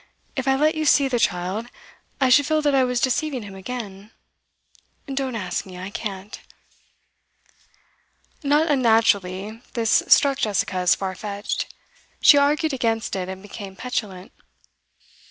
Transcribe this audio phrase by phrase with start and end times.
[0.35, 1.67] If I let you see the child,
[2.19, 4.09] I should feel that I was deceiving him again.
[5.05, 6.41] Don't ask me; I can't.'
[8.41, 11.71] Not unnaturally this struck Jessica as far fetched.
[12.19, 14.31] She argued against it, and became petulant.